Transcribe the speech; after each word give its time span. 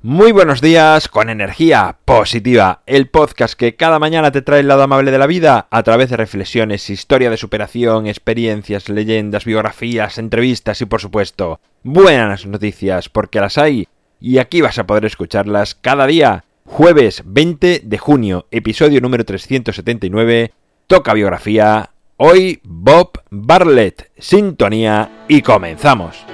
Muy 0.00 0.30
buenos 0.30 0.60
días 0.60 1.08
con 1.08 1.28
energía 1.28 1.96
positiva, 2.04 2.82
el 2.86 3.08
podcast 3.08 3.54
que 3.54 3.74
cada 3.74 3.98
mañana 3.98 4.30
te 4.30 4.42
trae 4.42 4.60
el 4.60 4.68
lado 4.68 4.84
amable 4.84 5.10
de 5.10 5.18
la 5.18 5.26
vida 5.26 5.66
a 5.72 5.82
través 5.82 6.08
de 6.08 6.16
reflexiones, 6.16 6.88
historia 6.88 7.30
de 7.30 7.36
superación, 7.36 8.06
experiencias, 8.06 8.88
leyendas, 8.88 9.44
biografías, 9.44 10.18
entrevistas 10.18 10.80
y 10.82 10.84
por 10.84 11.00
supuesto 11.00 11.58
buenas 11.82 12.46
noticias 12.46 13.08
porque 13.08 13.40
las 13.40 13.58
hay 13.58 13.88
y 14.20 14.38
aquí 14.38 14.60
vas 14.60 14.78
a 14.78 14.86
poder 14.86 15.04
escucharlas 15.04 15.74
cada 15.74 16.06
día. 16.06 16.44
Jueves 16.64 17.24
20 17.26 17.80
de 17.84 17.98
junio, 17.98 18.46
episodio 18.52 19.00
número 19.00 19.24
379, 19.24 20.52
toca 20.86 21.12
biografía, 21.12 21.90
hoy 22.18 22.60
Bob 22.62 23.20
Bartlett, 23.30 24.12
sintonía 24.16 25.24
y 25.26 25.42
comenzamos. 25.42 26.24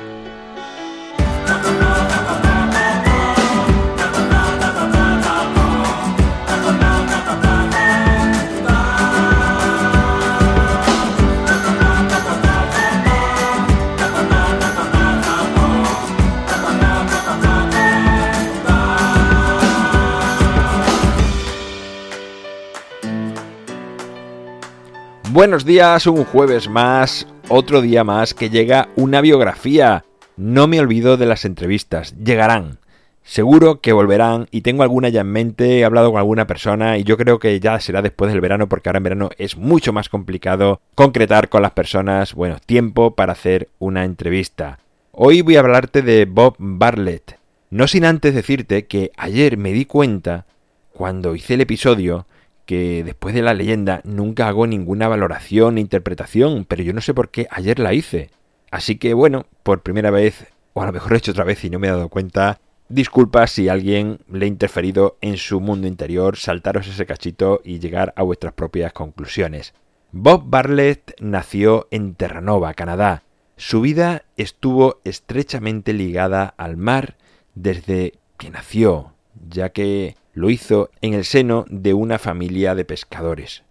Buenos 25.35 25.65
días, 25.65 26.07
un 26.07 26.25
jueves 26.25 26.69
más, 26.69 27.27
otro 27.49 27.83
día 27.83 28.05
más 28.05 28.35
que 28.35 28.51
llega 28.51 28.91
una 28.95 29.21
biografía. 29.21 30.05
No 30.37 30.69
me 30.69 30.79
olvido 30.79 31.17
de 31.17 31.27
las 31.27 31.45
entrevistas, 31.45 32.15
llegarán. 32.23 32.79
Seguro 33.25 33.81
que 33.81 33.93
volverán 33.93 34.47
y 34.53 34.61
tengo 34.61 34.85
alguna 34.85 35.09
ya 35.09 35.23
en 35.23 35.33
mente, 35.33 35.81
he 35.81 35.85
hablado 35.85 36.13
con 36.13 36.21
alguna 36.21 36.47
persona 36.47 36.99
y 36.99 37.03
yo 37.03 37.17
creo 37.17 37.41
que 37.41 37.59
ya 37.59 37.81
será 37.81 38.01
después 38.01 38.31
del 38.31 38.41
verano 38.41 38.69
porque 38.69 38.89
ahora 38.89 38.99
en 38.99 39.03
verano 39.03 39.31
es 39.37 39.57
mucho 39.57 39.93
más 39.93 40.09
complicado 40.09 40.81
concretar 40.95 41.49
con 41.49 41.63
las 41.63 41.73
personas, 41.73 42.33
bueno, 42.35 42.59
tiempo 42.65 43.17
para 43.17 43.33
hacer 43.33 43.71
una 43.81 44.05
entrevista. 44.05 44.79
Hoy 45.11 45.43
voy 45.43 45.57
a 45.57 45.61
hablarte 45.61 46.03
de 46.03 46.27
Bob 46.27 46.55
Bartlett. 46.59 47.41
No 47.71 47.89
sin 47.89 48.05
antes 48.05 48.37
decirte 48.37 48.87
que 48.87 49.11
ayer 49.17 49.57
me 49.57 49.73
di 49.73 49.85
cuenta, 49.85 50.47
cuando 50.93 51.35
hice 51.35 51.55
el 51.55 51.63
episodio, 51.63 52.25
que 52.65 53.05
después 53.05 53.35
de 53.35 53.43
la 53.43 53.55
leyenda 53.55 54.01
nunca 54.05 54.49
hago 54.49 54.67
ninguna 54.67 55.09
valoración 55.09 55.79
e 55.79 55.81
interpretación, 55.81 56.65
pero 56.65 56.83
yo 56.83 56.93
no 56.93 57.01
sé 57.01 57.15
por 57.15 57.31
qué 57.31 57.47
ayer 57.51 57.79
la 57.79 57.95
hice. 57.95 58.31
Así 58.71 58.97
que 58.97 59.15
bueno, 59.15 59.47
por 59.63 59.83
primera 59.83 60.11
vez, 60.11 60.47
o 60.73 60.83
a 60.83 60.87
lo 60.87 60.93
mejor 60.93 61.13
he 61.13 61.19
hecho 61.19 61.31
otra 61.33 61.45
vez 61.45 61.65
y 61.65 61.71
no 61.71 61.79
me 61.79 61.89
he 61.89 61.91
dado 61.91 62.09
cuenta, 62.09 62.61
disculpa 62.89 63.47
si 63.47 63.69
alguien 63.69 64.21
le 64.31 64.47
ha 64.47 64.49
interferido 64.49 65.17
en 65.21 65.37
su 65.37 65.61
mundo 65.61 65.87
interior, 65.87 66.37
saltaros 66.37 66.87
ese 66.89 67.07
cachito 67.07 67.61
y 67.65 67.79
llegar 67.79 68.13
a 68.17 68.23
vuestras 68.23 68.53
propias 68.53 68.93
conclusiones. 68.93 69.75
Bob 70.13 70.45
Bartlett 70.47 71.15
nació 71.21 71.89
en 71.91 72.15
Terranova, 72.15 72.75
Canadá. 72.75 73.25
Su 73.57 73.81
vida 73.81 74.25
estuvo 74.37 75.01
estrechamente 75.05 75.93
ligada 75.93 76.55
al 76.57 76.77
mar 76.77 77.17
desde 77.55 78.15
que 78.39 78.51
nació, 78.51 79.13
ya 79.49 79.71
que 79.71 80.17
lo 80.35 80.51
hizo 80.51 80.91
en 81.01 81.15
el 81.15 81.25
seno 81.25 81.65
de 81.69 81.95
una 81.95 82.19
familia 82.19 82.75
de 82.75 82.85
pescadores. 82.85 83.63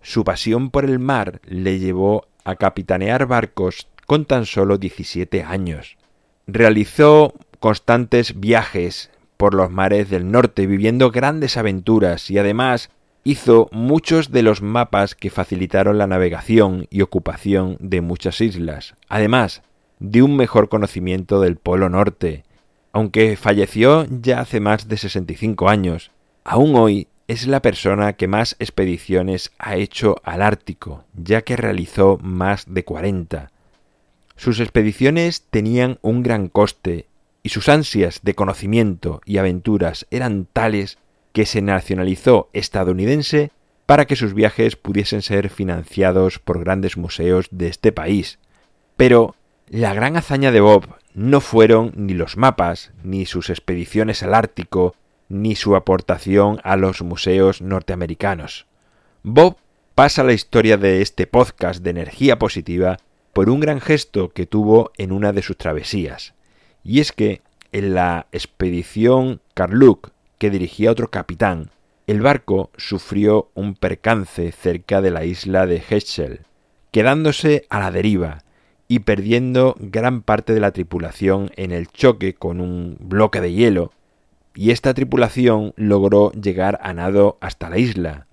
Su 0.00 0.24
pasión 0.24 0.70
por 0.70 0.84
el 0.84 0.98
mar 0.98 1.40
le 1.44 1.78
llevó 1.78 2.26
a 2.44 2.56
capitanear 2.56 3.26
barcos 3.26 3.88
con 4.06 4.24
tan 4.24 4.46
solo 4.46 4.78
17 4.78 5.42
años. 5.42 5.96
Realizó 6.46 7.34
constantes 7.60 8.40
viajes 8.40 9.10
por 9.36 9.54
los 9.54 9.70
mares 9.70 10.10
del 10.10 10.30
norte 10.30 10.66
viviendo 10.66 11.10
grandes 11.10 11.56
aventuras 11.56 12.30
y 12.30 12.38
además 12.38 12.90
hizo 13.24 13.68
muchos 13.72 14.32
de 14.32 14.42
los 14.42 14.62
mapas 14.62 15.14
que 15.14 15.30
facilitaron 15.30 15.98
la 15.98 16.06
navegación 16.06 16.86
y 16.90 17.02
ocupación 17.02 17.76
de 17.80 18.00
muchas 18.00 18.40
islas, 18.40 18.94
además 19.08 19.62
de 20.00 20.22
un 20.22 20.36
mejor 20.36 20.68
conocimiento 20.68 21.40
del 21.40 21.56
Polo 21.56 21.88
Norte, 21.88 22.44
aunque 22.92 23.36
falleció 23.36 24.06
ya 24.10 24.40
hace 24.40 24.60
más 24.60 24.88
de 24.88 24.96
65 24.96 25.68
años, 25.68 26.10
aún 26.44 26.74
hoy 26.76 27.08
es 27.28 27.46
la 27.46 27.62
persona 27.62 28.14
que 28.14 28.28
más 28.28 28.56
expediciones 28.58 29.52
ha 29.58 29.76
hecho 29.76 30.16
al 30.22 30.42
Ártico, 30.42 31.04
ya 31.14 31.42
que 31.42 31.56
realizó 31.56 32.18
más 32.22 32.64
de 32.66 32.84
40. 32.84 33.50
Sus 34.36 34.60
expediciones 34.60 35.46
tenían 35.50 35.98
un 36.02 36.22
gran 36.22 36.48
coste 36.48 37.06
y 37.42 37.50
sus 37.50 37.68
ansias 37.68 38.20
de 38.22 38.34
conocimiento 38.34 39.20
y 39.24 39.38
aventuras 39.38 40.06
eran 40.10 40.46
tales 40.52 40.98
que 41.32 41.46
se 41.46 41.62
nacionalizó 41.62 42.50
estadounidense 42.52 43.50
para 43.86 44.06
que 44.06 44.16
sus 44.16 44.34
viajes 44.34 44.76
pudiesen 44.76 45.22
ser 45.22 45.48
financiados 45.48 46.38
por 46.38 46.60
grandes 46.60 46.96
museos 46.96 47.48
de 47.50 47.68
este 47.68 47.92
país. 47.92 48.38
Pero 48.96 49.34
la 49.68 49.94
gran 49.94 50.16
hazaña 50.16 50.52
de 50.52 50.60
Bob 50.60 50.86
no 51.14 51.40
fueron 51.40 51.92
ni 51.96 52.14
los 52.14 52.36
mapas, 52.36 52.92
ni 53.02 53.26
sus 53.26 53.50
expediciones 53.50 54.22
al 54.22 54.34
Ártico, 54.34 54.94
ni 55.32 55.56
su 55.56 55.74
aportación 55.76 56.60
a 56.62 56.76
los 56.76 57.00
museos 57.00 57.62
norteamericanos. 57.62 58.66
Bob 59.22 59.56
pasa 59.94 60.22
la 60.22 60.34
historia 60.34 60.76
de 60.76 61.00
este 61.00 61.26
podcast 61.26 61.82
de 61.82 61.90
energía 61.90 62.38
positiva 62.38 62.98
por 63.32 63.48
un 63.48 63.58
gran 63.58 63.80
gesto 63.80 64.28
que 64.28 64.44
tuvo 64.44 64.92
en 64.98 65.10
una 65.10 65.32
de 65.32 65.40
sus 65.40 65.56
travesías, 65.56 66.34
y 66.84 67.00
es 67.00 67.12
que 67.12 67.40
en 67.72 67.94
la 67.94 68.26
expedición 68.30 69.40
Carluc 69.54 70.10
que 70.36 70.50
dirigía 70.50 70.90
otro 70.90 71.10
capitán, 71.10 71.70
el 72.06 72.20
barco 72.20 72.70
sufrió 72.76 73.50
un 73.54 73.74
percance 73.74 74.52
cerca 74.52 75.00
de 75.00 75.12
la 75.12 75.24
isla 75.24 75.66
de 75.66 75.82
Hetzel, 75.88 76.40
quedándose 76.90 77.64
a 77.70 77.80
la 77.80 77.90
deriva 77.90 78.44
y 78.86 78.98
perdiendo 78.98 79.76
gran 79.78 80.20
parte 80.20 80.52
de 80.52 80.60
la 80.60 80.72
tripulación 80.72 81.50
en 81.56 81.70
el 81.70 81.88
choque 81.88 82.34
con 82.34 82.60
un 82.60 82.98
bloque 83.00 83.40
de 83.40 83.52
hielo, 83.52 83.92
y 84.54 84.70
esta 84.70 84.94
tripulación 84.94 85.72
logró 85.76 86.32
llegar 86.32 86.78
a 86.82 86.92
nado 86.92 87.38
hasta 87.40 87.70
la 87.70 87.78
isla. 87.78 88.26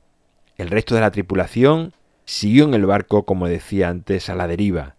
El 0.58 0.70
resto 0.70 0.96
de 0.96 1.02
la 1.02 1.12
tripulación 1.12 1.94
siguió 2.26 2.66
en 2.66 2.74
el 2.74 2.86
barco, 2.86 3.24
como 3.24 3.48
decía 3.48 3.90
antes, 3.90 4.30
a 4.30 4.36
la 4.36 4.48
deriva. 4.48 4.96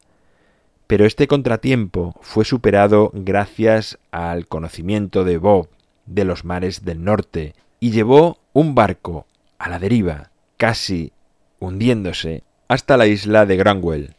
Pero 0.86 1.04
este 1.04 1.28
contratiempo 1.28 2.16
fue 2.20 2.44
superado 2.44 3.10
gracias 3.14 3.98
al 4.10 4.46
conocimiento 4.46 5.24
de 5.24 5.38
Bob 5.38 5.68
de 6.06 6.24
los 6.24 6.44
mares 6.44 6.84
del 6.84 7.04
norte 7.04 7.54
y 7.78 7.92
llevó 7.92 8.38
un 8.52 8.74
barco 8.74 9.26
a 9.58 9.68
la 9.68 9.78
deriva, 9.78 10.30
casi 10.56 11.12
hundiéndose, 11.60 12.42
hasta 12.66 12.96
la 12.96 13.06
isla 13.06 13.46
de 13.46 13.56
Granwell 13.56 14.16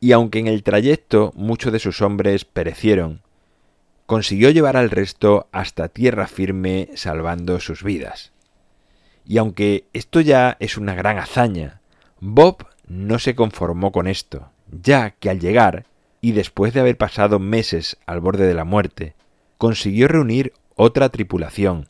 y 0.00 0.12
aunque 0.12 0.38
en 0.38 0.46
el 0.46 0.62
trayecto 0.62 1.32
muchos 1.36 1.72
de 1.72 1.78
sus 1.78 2.00
hombres 2.00 2.46
perecieron, 2.46 3.20
consiguió 4.10 4.50
llevar 4.50 4.76
al 4.76 4.90
resto 4.90 5.46
hasta 5.52 5.86
tierra 5.86 6.26
firme 6.26 6.88
salvando 6.96 7.60
sus 7.60 7.84
vidas. 7.84 8.32
Y 9.24 9.38
aunque 9.38 9.84
esto 9.92 10.20
ya 10.20 10.56
es 10.58 10.76
una 10.76 10.96
gran 10.96 11.16
hazaña, 11.18 11.80
Bob 12.18 12.66
no 12.88 13.20
se 13.20 13.36
conformó 13.36 13.92
con 13.92 14.08
esto, 14.08 14.50
ya 14.68 15.10
que 15.10 15.30
al 15.30 15.38
llegar, 15.38 15.86
y 16.20 16.32
después 16.32 16.74
de 16.74 16.80
haber 16.80 16.96
pasado 16.96 17.38
meses 17.38 17.98
al 18.04 18.18
borde 18.18 18.48
de 18.48 18.54
la 18.54 18.64
muerte, 18.64 19.14
consiguió 19.58 20.08
reunir 20.08 20.54
otra 20.74 21.10
tripulación, 21.10 21.86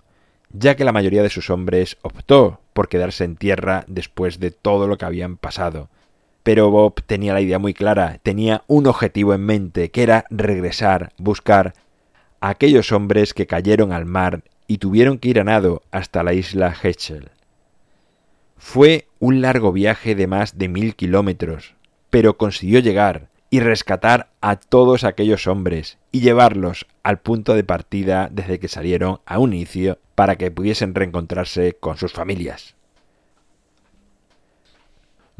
ya 0.50 0.76
que 0.76 0.84
la 0.84 0.92
mayoría 0.92 1.22
de 1.22 1.30
sus 1.30 1.48
hombres 1.48 1.96
optó 2.02 2.60
por 2.74 2.90
quedarse 2.90 3.24
en 3.24 3.36
tierra 3.36 3.86
después 3.88 4.38
de 4.40 4.50
todo 4.50 4.88
lo 4.88 4.98
que 4.98 5.06
habían 5.06 5.38
pasado, 5.38 5.88
pero 6.42 6.68
Bob 6.68 7.00
tenía 7.06 7.32
la 7.32 7.40
idea 7.40 7.58
muy 7.58 7.72
clara, 7.72 8.18
tenía 8.22 8.62
un 8.66 8.88
objetivo 8.88 9.32
en 9.32 9.40
mente, 9.40 9.90
que 9.90 10.02
era 10.02 10.26
regresar, 10.28 11.14
buscar 11.16 11.72
aquellos 12.40 12.92
hombres 12.92 13.34
que 13.34 13.46
cayeron 13.46 13.92
al 13.92 14.06
mar 14.06 14.42
y 14.66 14.78
tuvieron 14.78 15.18
que 15.18 15.28
ir 15.28 15.40
a 15.40 15.44
nado 15.44 15.82
hasta 15.90 16.22
la 16.22 16.32
isla 16.32 16.74
Hetchel. 16.82 17.30
Fue 18.56 19.06
un 19.18 19.40
largo 19.40 19.72
viaje 19.72 20.14
de 20.14 20.26
más 20.26 20.58
de 20.58 20.68
mil 20.68 20.94
kilómetros, 20.94 21.74
pero 22.10 22.36
consiguió 22.36 22.80
llegar 22.80 23.28
y 23.50 23.60
rescatar 23.60 24.30
a 24.40 24.56
todos 24.56 25.04
aquellos 25.04 25.46
hombres 25.46 25.98
y 26.12 26.20
llevarlos 26.20 26.86
al 27.02 27.18
punto 27.18 27.54
de 27.54 27.64
partida 27.64 28.28
desde 28.30 28.60
que 28.60 28.68
salieron 28.68 29.20
a 29.26 29.38
un 29.38 29.52
inicio 29.52 29.98
para 30.14 30.36
que 30.36 30.50
pudiesen 30.50 30.94
reencontrarse 30.94 31.76
con 31.80 31.96
sus 31.96 32.12
familias. 32.12 32.76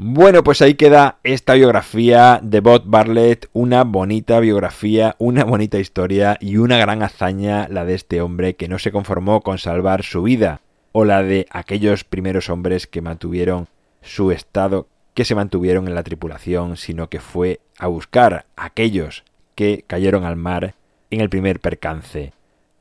Bueno, 0.03 0.43
pues 0.43 0.63
ahí 0.63 0.77
queda 0.77 1.19
esta 1.25 1.53
biografía 1.53 2.41
de 2.43 2.61
Bob 2.61 2.85
Bartlett, 2.87 3.51
una 3.53 3.85
bonita 3.85 4.41
biografía, 4.41 5.15
una 5.19 5.45
bonita 5.45 5.79
historia 5.79 6.39
y 6.41 6.57
una 6.57 6.79
gran 6.79 7.03
hazaña 7.03 7.69
la 7.69 7.85
de 7.85 7.97
este 7.97 8.23
hombre 8.23 8.57
que 8.57 8.67
no 8.67 8.79
se 8.79 8.93
conformó 8.93 9.43
con 9.43 9.59
salvar 9.59 10.03
su 10.03 10.23
vida, 10.23 10.63
o 10.93 11.05
la 11.05 11.23
de 11.23 11.45
aquellos 11.51 12.05
primeros 12.05 12.49
hombres 12.49 12.87
que 12.87 13.03
mantuvieron 13.03 13.69
su 14.01 14.31
estado, 14.31 14.89
que 15.13 15.27
se 15.27 15.35
mantuvieron 15.35 15.87
en 15.87 15.95
la 15.95 16.03
tripulación, 16.03 16.79
sino 16.79 17.11
que 17.11 17.21
fue 17.21 17.61
a 17.79 17.87
buscar 17.87 18.47
a 18.57 18.65
aquellos 18.65 19.25
que 19.55 19.85
cayeron 19.87 20.25
al 20.25 20.37
mar 20.37 20.77
en 21.11 21.21
el 21.21 21.29
primer 21.29 21.61
percance. 21.61 22.33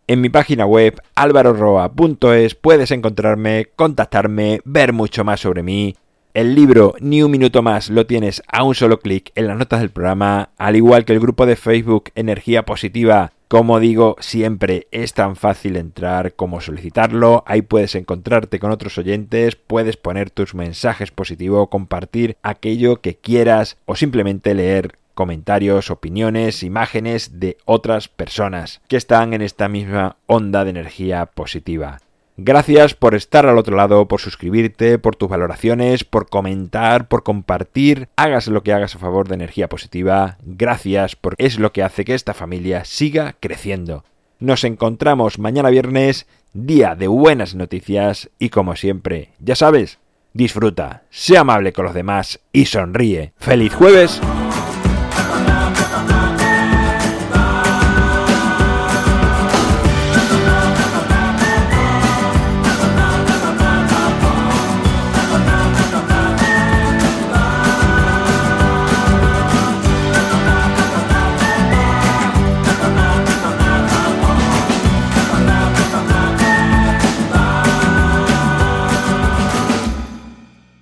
En 0.08 0.22
mi 0.22 0.30
página 0.30 0.66
web 0.66 1.02
alvaroroa.es 1.16 2.56
puedes 2.56 2.92
encontrarme, 2.92 3.68
contactarme, 3.76 4.62
ver 4.64 4.94
mucho 4.94 5.26
más 5.26 5.42
sobre 5.42 5.64
mí. 5.64 5.98
El 6.36 6.54
libro 6.54 6.94
Ni 7.00 7.24
un 7.24 7.32
minuto 7.32 7.64
más 7.64 7.90
lo 7.90 8.06
tienes 8.06 8.44
a 8.48 8.64
un 8.64 8.76
solo 8.76 9.00
clic 9.00 9.32
en 9.34 9.48
las 9.48 9.58
notas 9.58 9.80
del 9.80 9.90
programa, 9.90 10.50
al 10.60 10.76
igual 10.76 11.04
que 11.04 11.14
el 11.14 11.20
grupo 11.20 11.48
de 11.48 11.56
Facebook 11.56 12.12
Energía 12.14 12.66
Positiva. 12.66 13.34
Como 13.48 13.80
digo, 13.80 14.16
siempre 14.20 14.88
es 14.92 15.16
tan 15.16 15.36
fácil 15.36 15.76
entrar 15.76 16.36
como 16.36 16.62
solicitarlo. 16.62 17.44
Ahí 17.48 17.64
puedes 17.64 17.96
encontrarte 17.96 18.60
con 18.60 18.70
otros 18.70 19.00
oyentes, 19.00 19.56
puedes 19.56 19.98
poner 19.98 20.30
tus 20.30 20.54
mensajes 20.54 21.10
positivos, 21.10 21.70
compartir 21.70 22.38
aquello 22.44 23.02
que 23.02 23.16
quieras 23.16 23.78
o 23.86 23.96
simplemente 23.96 24.54
leer 24.54 25.00
comentarios, 25.16 25.90
opiniones, 25.90 26.62
imágenes 26.62 27.40
de 27.40 27.58
otras 27.66 28.08
personas 28.08 28.82
que 28.88 28.98
están 28.98 29.34
en 29.34 29.42
esta 29.42 29.68
misma 29.68 30.18
onda 30.28 30.64
de 30.64 30.70
energía 30.70 31.26
positiva. 31.26 32.00
Gracias 32.42 32.94
por 32.94 33.16
estar 33.16 33.46
al 33.46 33.58
otro 33.58 33.76
lado, 33.76 34.08
por 34.08 34.22
suscribirte, 34.22 34.98
por 34.98 35.18
tus 35.18 35.28
valoraciones, 35.28 36.06
por 36.06 36.30
comentar, 36.30 37.10
por 37.10 37.24
compartir. 37.24 38.08
Hagas 38.16 38.48
lo 38.48 38.64
que 38.64 38.72
hagas 38.72 38.96
a 38.96 39.00
favor 39.00 39.28
de 39.28 39.36
energía 39.36 39.68
positiva. 39.68 40.38
Gracias 40.44 41.18
porque 41.18 41.46
es 41.46 41.60
lo 41.60 41.74
que 41.74 41.84
hace 41.84 42.06
que 42.06 42.14
esta 42.16 42.34
familia 42.34 42.86
siga 42.86 43.36
creciendo. 43.42 44.06
Nos 44.40 44.64
encontramos 44.64 45.38
mañana 45.38 45.70
viernes, 45.70 46.28
día 46.54 46.96
de 46.96 47.10
buenas 47.10 47.56
noticias 47.56 48.30
y 48.40 48.48
como 48.52 48.78
siempre, 48.78 49.32
ya 49.40 49.58
sabes, 49.58 50.00
disfruta, 50.32 51.04
sea 51.10 51.42
amable 51.42 51.74
con 51.74 51.84
los 51.84 51.94
demás 51.94 52.40
y 52.54 52.68
sonríe. 52.68 53.34
¡Feliz 53.36 53.74
jueves! 53.74 54.22